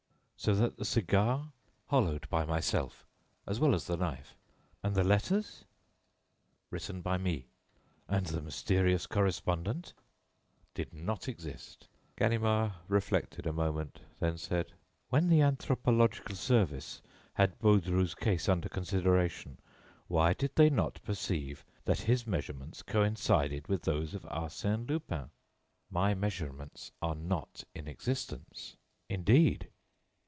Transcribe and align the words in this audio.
"So 0.37 0.55
that 0.55 0.77
the 0.77 0.85
cigar...." 0.85 1.51
"Hollowed 1.85 2.27
by 2.31 2.45
myself, 2.45 3.05
as 3.45 3.59
well 3.59 3.75
as 3.75 3.85
the 3.85 3.95
knife." 3.95 4.35
"And 4.81 4.95
the 4.95 5.03
letters?" 5.03 5.65
"Written 6.71 7.01
by 7.03 7.19
me." 7.19 7.45
"And 8.07 8.25
the 8.25 8.41
mysterious 8.41 9.05
correspondent?" 9.05 9.93
"Did 10.73 10.95
not 10.95 11.27
exist." 11.27 11.87
Ganimard 12.17 12.71
reflected 12.87 13.45
a 13.45 13.53
moment, 13.53 13.99
then 14.19 14.39
said: 14.39 14.73
"When 15.09 15.29
the 15.29 15.41
anthropological 15.41 16.33
service 16.35 17.03
had 17.35 17.59
Baudru's 17.59 18.15
case 18.15 18.49
under 18.49 18.67
consideration, 18.67 19.59
why 20.07 20.33
did 20.33 20.55
they 20.55 20.71
not 20.71 21.03
perceive 21.03 21.63
that 21.85 21.99
his 21.99 22.25
measurements 22.25 22.81
coincided 22.81 23.67
with 23.67 23.83
those 23.83 24.15
of 24.15 24.23
Arsène 24.23 24.89
Lupin?" 24.89 25.29
"My 25.91 26.15
measurements 26.15 26.91
are 26.99 27.13
not 27.13 27.63
in 27.75 27.87
existence." 27.87 28.75
"Indeed!" 29.07 29.67